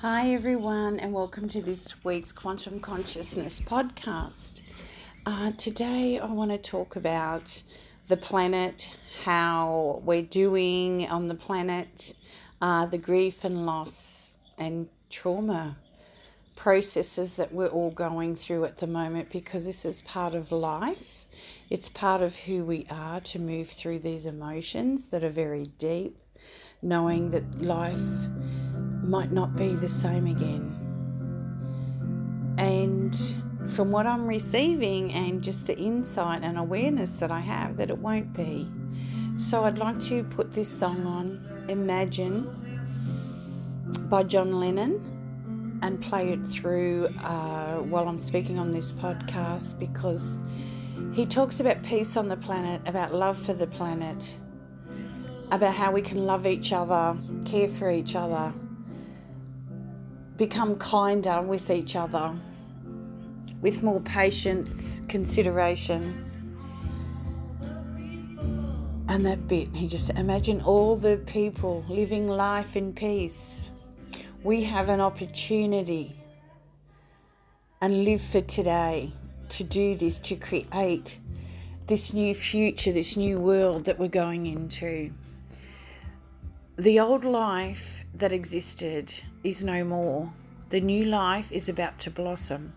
[0.00, 4.62] Hi, everyone, and welcome to this week's Quantum Consciousness podcast.
[5.26, 7.64] Uh, today, I want to talk about
[8.06, 12.14] the planet, how we're doing on the planet,
[12.62, 15.78] uh, the grief and loss and trauma
[16.54, 21.24] processes that we're all going through at the moment because this is part of life.
[21.70, 26.22] It's part of who we are to move through these emotions that are very deep,
[26.80, 27.98] knowing that life
[29.08, 30.74] might not be the same again.
[32.58, 33.16] And
[33.70, 37.98] from what I'm receiving and just the insight and awareness that I have, that it
[37.98, 38.70] won't be.
[39.36, 42.46] So I'd like to put this song on, Imagine,
[44.10, 50.38] by John Lennon, and play it through uh, while I'm speaking on this podcast because
[51.12, 54.36] he talks about peace on the planet, about love for the planet,
[55.52, 58.52] about how we can love each other, care for each other
[60.38, 62.32] become kinder with each other,
[63.60, 66.24] with more patience, consideration.
[69.08, 73.68] And that bit, he just imagine all the people living life in peace.
[74.44, 76.14] We have an opportunity
[77.80, 79.10] and live for today
[79.48, 81.18] to do this, to create
[81.88, 85.10] this new future, this new world that we're going into.
[86.76, 89.12] The old life that existed
[89.48, 90.32] is no more.
[90.70, 92.74] The new life is about to blossom.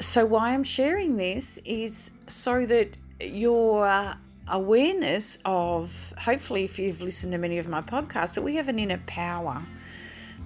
[0.00, 4.16] So, why I'm sharing this is so that your
[4.46, 8.78] awareness of, hopefully, if you've listened to many of my podcasts, that we have an
[8.78, 9.66] inner power,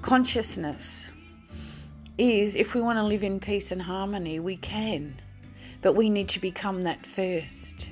[0.00, 1.12] consciousness
[2.18, 5.20] is if we want to live in peace and harmony, we can,
[5.80, 7.88] but we need to become that first.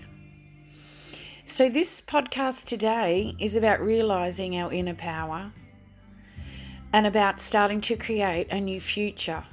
[1.45, 5.53] So, this podcast today is about realizing our inner power
[6.93, 9.45] and about starting to create a new future,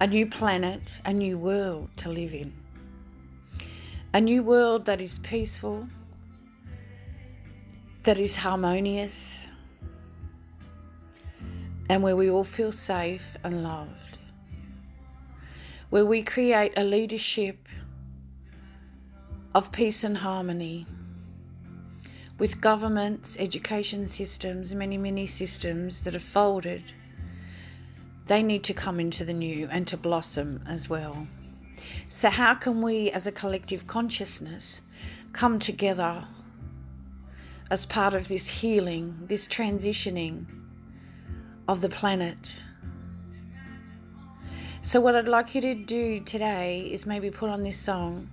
[0.00, 2.52] a new planet, a new world to live in.
[4.14, 5.88] A new world that is peaceful,
[8.04, 9.46] that is harmonious,
[11.88, 14.18] and where we all feel safe and loved.
[15.90, 17.68] Where we create a leadership
[19.54, 20.86] of peace and harmony
[22.42, 26.82] with governments, education systems, many, many systems that are folded.
[28.26, 31.28] They need to come into the new and to blossom as well.
[32.10, 34.80] So, how can we as a collective consciousness
[35.32, 36.26] come together
[37.70, 40.46] as part of this healing, this transitioning
[41.68, 42.64] of the planet?
[44.82, 48.28] So, what I'd like you to do today is maybe put on this song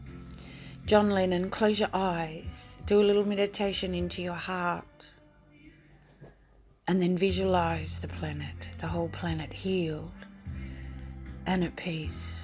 [0.87, 5.05] John Lennon, close your eyes, do a little meditation into your heart,
[6.87, 10.09] and then visualize the planet, the whole planet healed
[11.45, 12.41] and at peace.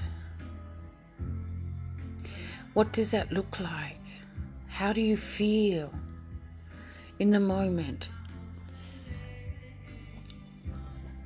[2.76, 4.06] What does that look like?
[4.68, 5.92] How do you feel
[7.18, 8.10] in the moment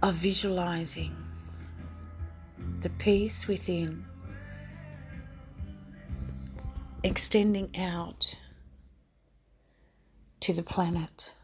[0.01, 1.13] of visualizing
[2.79, 4.05] the peace within?
[7.03, 8.35] extending out
[10.49, 11.35] to the planet.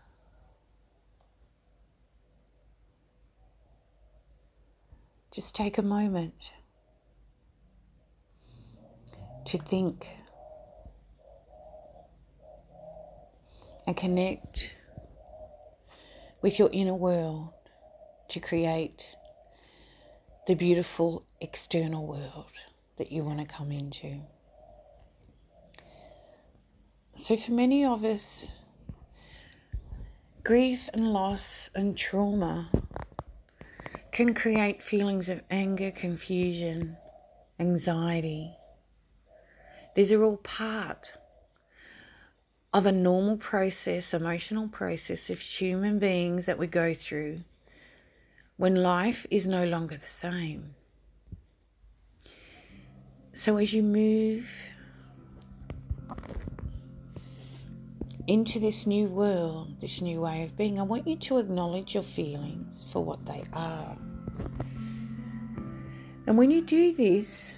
[5.32, 6.56] Just take a moment
[9.46, 10.08] to think
[13.86, 14.74] and connect
[16.42, 17.54] with your inner world
[18.30, 19.16] to create
[20.48, 22.54] the beautiful external world
[22.98, 24.22] that you want to come into.
[27.16, 28.52] So, for many of us,
[30.46, 32.70] grief and loss and trauma
[34.12, 36.96] can create feelings of anger, confusion,
[37.60, 38.56] anxiety.
[39.96, 41.18] These are all part
[42.72, 47.40] of a normal process, emotional process of human beings that we go through
[48.56, 50.76] when life is no longer the same.
[53.34, 54.75] So, as you move
[58.28, 62.04] into this new world, this new way of being, I want you to acknowledge your
[62.04, 63.98] feelings for what they are.
[66.28, 67.58] And when you do this,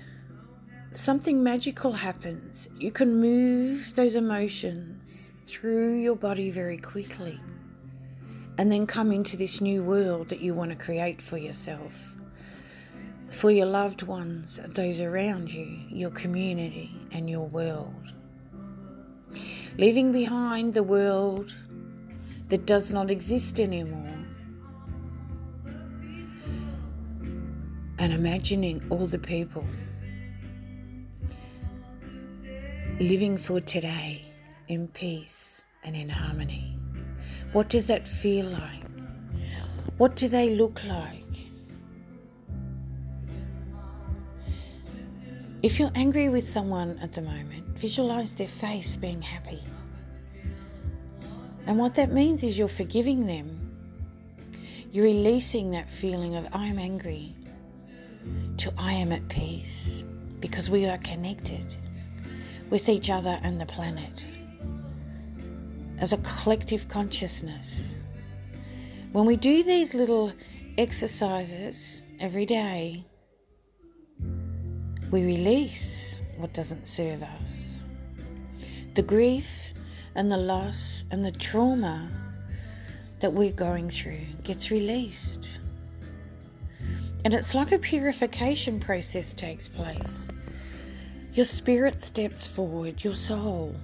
[0.91, 2.67] something magical happens.
[2.77, 7.39] You can move those emotions through your body very quickly
[8.57, 12.13] and then come into this new world that you want to create for yourself,
[13.29, 18.13] for your loved ones, those around you, your community, and your world
[19.77, 21.53] leaving behind the world
[22.49, 24.17] that does not exist anymore,
[27.99, 29.65] and imagining all the people
[32.99, 34.25] living for today
[34.67, 36.75] in peace and in harmony.
[37.53, 38.83] What does that feel like?
[39.97, 41.23] What do they look like?
[45.61, 49.63] If you're angry with someone at the moment, visualize their face being happy.
[51.65, 53.59] And what that means is you're forgiving them.
[54.91, 57.35] You're releasing that feeling of I'm angry
[58.57, 60.03] to I am at peace
[60.39, 61.75] because we are connected
[62.69, 64.25] with each other and the planet
[65.99, 67.91] as a collective consciousness.
[69.11, 70.33] When we do these little
[70.77, 73.05] exercises every day,
[75.11, 77.66] we release what doesn't serve us.
[78.97, 79.73] The grief
[80.15, 82.09] and the loss and the trauma
[83.19, 85.59] that we're going through gets released.
[87.23, 90.27] And it's like a purification process takes place.
[91.33, 93.75] Your spirit steps forward, your soul,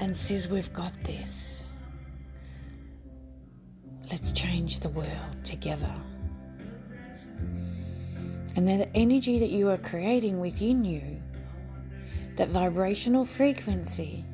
[0.00, 1.68] and says, We've got this.
[4.10, 5.94] Let's change the world together.
[8.56, 11.17] And then the energy that you are creating within you,
[12.38, 14.24] that vibrational frequency,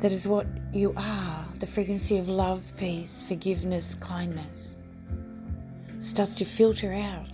[0.00, 4.76] that is what you are the frequency of love, peace, forgiveness, kindness
[5.98, 7.30] starts to filter out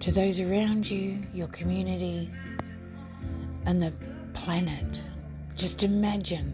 [0.00, 2.30] to those around you, your community,
[3.64, 3.92] and the
[4.34, 5.02] planet.
[5.56, 6.52] Just imagine.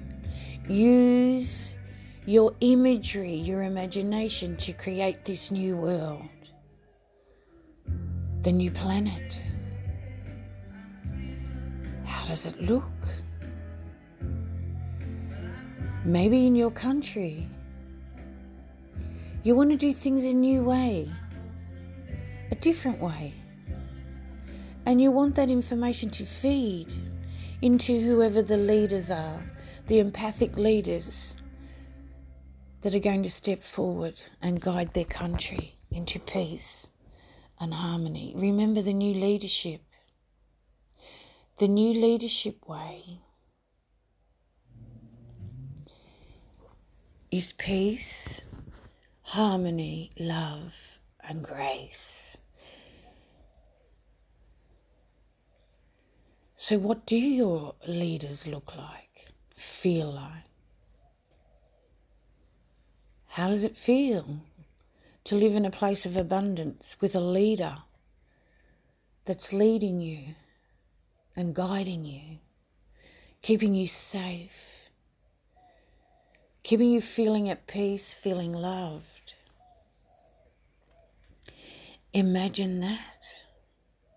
[0.68, 1.74] Use
[2.24, 6.28] your imagery, your imagination to create this new world,
[8.42, 9.40] the new planet.
[12.04, 12.84] How does it look?
[16.04, 17.48] Maybe in your country,
[19.44, 21.08] you want to do things a new way,
[22.50, 23.34] a different way.
[24.84, 26.88] And you want that information to feed
[27.60, 29.40] into whoever the leaders are,
[29.86, 31.36] the empathic leaders
[32.80, 36.88] that are going to step forward and guide their country into peace
[37.62, 38.34] and harmony.
[38.36, 39.82] Remember the new leadership,
[41.58, 43.20] the new leadership way
[47.30, 48.42] is peace
[49.32, 52.36] harmony, love, and grace.
[56.54, 60.44] So, what do your leaders look like, feel like?
[63.28, 64.42] How does it feel
[65.24, 67.78] to live in a place of abundance with a leader
[69.24, 70.34] that's leading you
[71.36, 72.38] and guiding you,
[73.40, 74.90] keeping you safe,
[76.62, 79.34] keeping you feeling at peace, feeling loved?
[82.12, 83.26] Imagine that.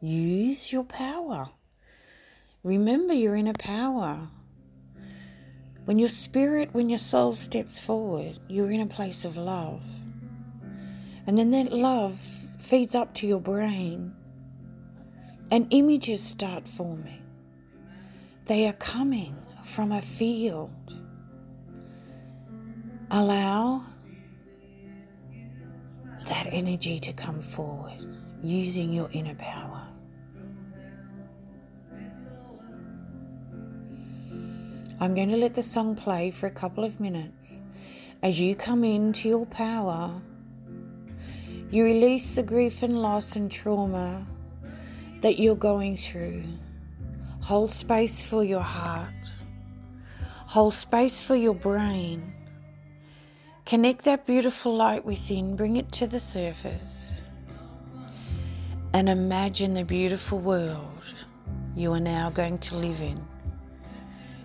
[0.02, 1.50] Use your power.
[2.64, 4.28] Remember, you're in a power.
[5.86, 9.84] When your spirit, when your soul steps forward, you're in a place of love.
[11.28, 12.20] And then that love
[12.60, 14.14] feeds up to your brain,
[15.52, 17.24] and images start forming.
[18.46, 20.72] They are coming from a field.
[23.10, 23.84] Allow
[26.28, 28.00] that energy to come forward
[28.42, 29.88] using your inner power.
[35.00, 37.62] I'm going to let the song play for a couple of minutes.
[38.24, 40.22] As you come into your power,
[41.72, 44.26] you release the grief and loss and trauma
[45.22, 46.44] that you're going through.
[47.42, 49.10] Hold space for your heart.
[50.48, 52.34] Hold space for your brain.
[53.66, 57.22] Connect that beautiful light within, bring it to the surface,
[58.94, 61.04] and imagine the beautiful world
[61.76, 63.26] you are now going to live in.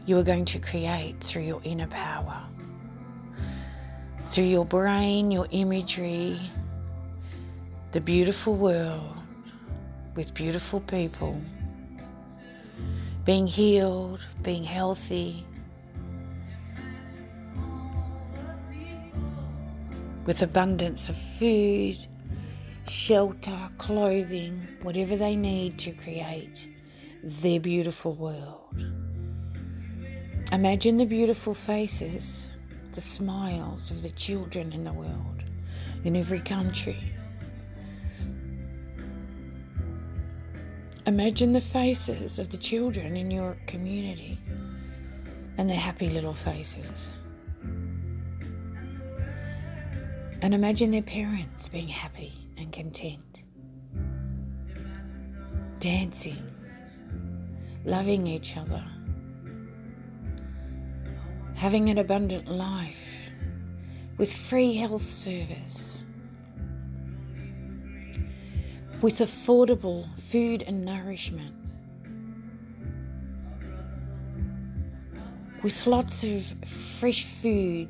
[0.07, 2.43] You are going to create through your inner power,
[4.31, 6.41] through your brain, your imagery,
[7.92, 9.16] the beautiful world
[10.14, 11.40] with beautiful people,
[13.25, 15.44] being healed, being healthy
[20.25, 21.99] with abundance of food,
[22.88, 26.68] shelter, clothing, whatever they need to create
[27.25, 28.85] their beautiful world.
[30.52, 32.49] Imagine the beautiful faces,
[32.92, 35.42] the smiles of the children in the world,
[36.04, 37.14] in every country.
[41.07, 44.38] Imagine the faces of the children in your community
[45.57, 47.19] and their happy little faces.
[50.42, 53.42] And imagine their parents being happy and content,
[55.78, 56.42] dancing,
[57.85, 58.85] loving each other,
[61.54, 63.30] having an abundant life
[64.19, 66.00] with free health service,
[69.02, 71.54] with affordable food and nourishment,
[75.62, 77.88] with lots of fresh food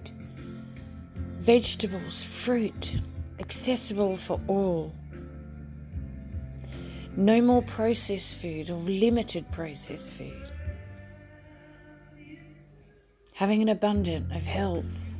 [1.41, 3.01] vegetables, fruit,
[3.39, 4.93] accessible for all.
[7.17, 10.51] No more processed food or limited processed food.
[13.35, 15.19] Having an abundance of health.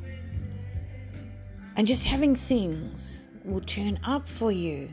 [1.75, 4.91] And just having things will turn up for you.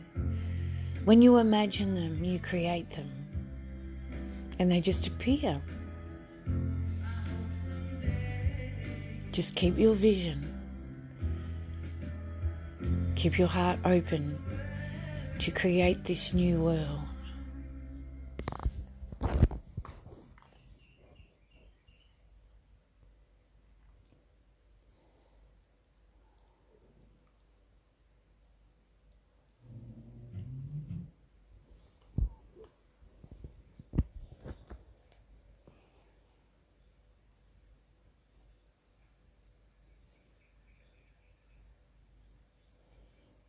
[1.08, 3.10] When you imagine them, you create them.
[4.60, 5.62] And they just appear.
[9.32, 10.44] Just keep your vision.
[13.16, 14.38] Keep your heart open
[15.40, 17.07] to create this new world.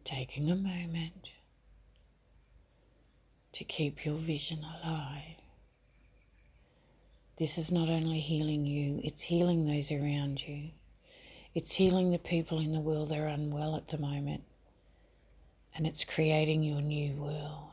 [0.09, 1.33] Taking a moment
[3.53, 5.37] to keep your vision alive.
[7.37, 10.71] This is not only healing you, it's healing those around you.
[11.55, 14.45] It's healing the people in the world that are unwell at the moment.
[15.77, 17.73] And it's creating your new world.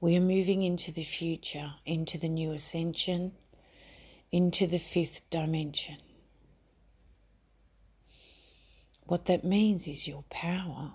[0.00, 3.32] We are moving into the future, into the new ascension,
[4.32, 5.98] into the fifth dimension.
[9.08, 10.92] What that means is your power,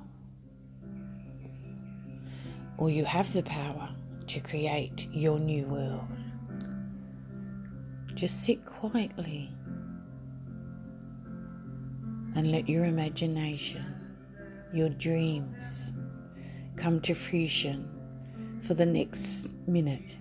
[2.78, 3.90] or you have the power
[4.28, 6.08] to create your new world.
[8.14, 9.50] Just sit quietly
[12.36, 13.84] and let your imagination,
[14.72, 15.94] your dreams
[16.76, 17.90] come to fruition
[18.62, 20.18] for the next minute.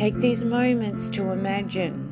[0.00, 2.08] Take these moments to imagine.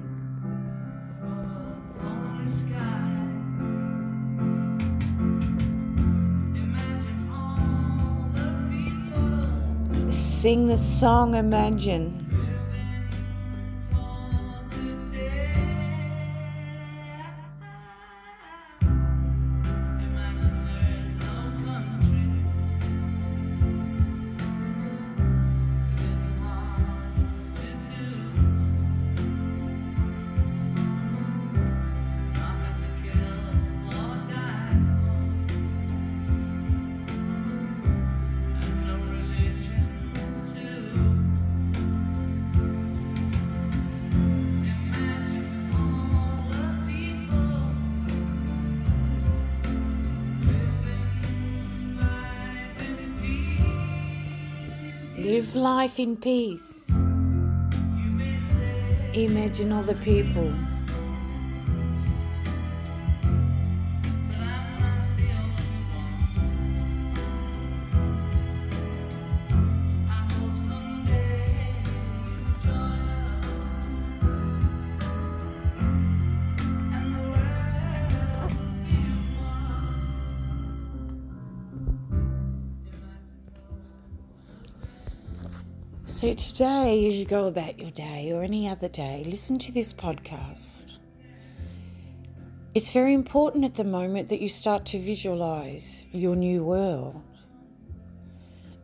[10.10, 12.27] Sing the song Imagine.
[55.48, 56.90] Live life in peace.
[59.14, 60.52] Imagine the people.
[86.18, 89.92] So, today, as you go about your day or any other day, listen to this
[89.92, 90.98] podcast.
[92.74, 97.22] It's very important at the moment that you start to visualize your new world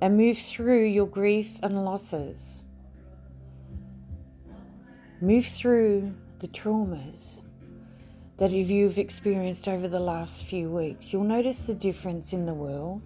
[0.01, 2.63] and move through your grief and losses.
[5.21, 7.41] Move through the traumas
[8.37, 11.13] that if you've experienced over the last few weeks.
[11.13, 13.03] You'll notice the difference in the world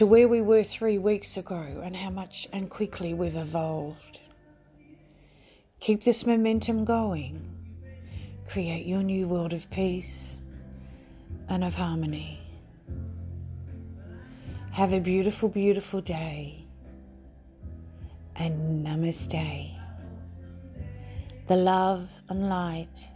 [0.00, 4.18] to where we were three weeks ago and how much and quickly we've evolved.
[5.78, 7.38] Keep this momentum going.
[8.48, 10.38] Create your new world of peace
[11.50, 12.40] and of harmony.
[14.72, 16.64] Have a beautiful, beautiful day.
[18.36, 19.76] And namaste.
[21.46, 23.06] The love and light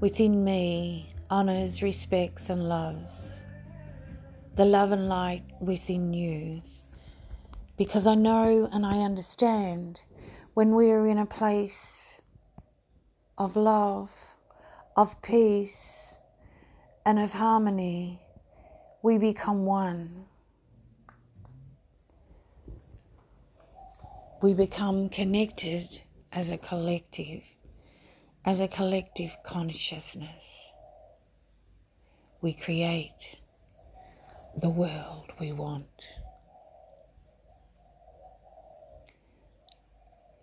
[0.00, 3.39] within me honors, respects, and loves
[4.56, 6.62] the love and light within you
[7.80, 10.02] Because I know and I understand
[10.52, 12.20] when we are in a place
[13.38, 14.34] of love,
[14.94, 16.18] of peace,
[17.06, 18.20] and of harmony,
[19.02, 20.26] we become one.
[24.42, 27.56] We become connected as a collective,
[28.44, 30.70] as a collective consciousness.
[32.42, 33.39] We create
[34.56, 35.86] the world we want.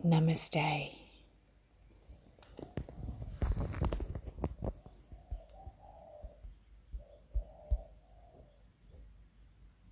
[0.06, 1.07] Namaste.